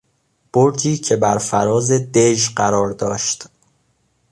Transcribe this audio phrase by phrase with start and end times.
[0.53, 3.45] برجی که برفراز دژ قرار داشت